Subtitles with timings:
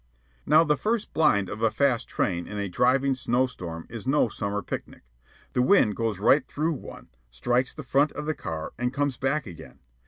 [0.47, 4.29] Now the first blind of a fast train in a driving snow storm is no
[4.29, 5.03] summer picnic.
[5.53, 9.45] The wind goes right through one, strikes the front of the car, and comes back
[9.45, 9.77] again.